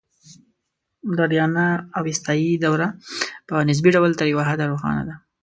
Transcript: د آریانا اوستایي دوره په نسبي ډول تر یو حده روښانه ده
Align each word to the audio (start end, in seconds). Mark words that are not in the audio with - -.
د 1.15 1.19
آریانا 1.25 1.67
اوستایي 1.99 2.51
دوره 2.63 2.87
په 3.47 3.55
نسبي 3.69 3.89
ډول 3.95 4.11
تر 4.19 4.25
یو 4.33 4.41
حده 4.49 4.65
روښانه 4.71 5.03
ده 5.09 5.15